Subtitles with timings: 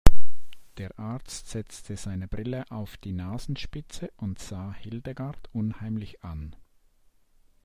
[0.77, 6.55] Der Arzt setzte seine Brille auf die Nasenspitze und sah Hildegard unheimlich an.